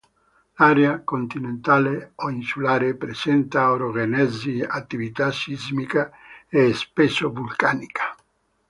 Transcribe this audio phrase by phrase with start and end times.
[0.57, 6.09] L'area continentale o insulare presenta orogenesi, attività sismica
[6.49, 8.15] e spesso vulcanica.